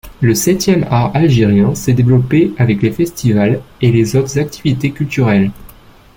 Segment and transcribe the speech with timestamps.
[0.19, 5.51] Le septième art algérien s'est développé avec les festivals et les autres activités culturelles.